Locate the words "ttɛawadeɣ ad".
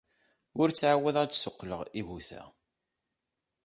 0.69-1.29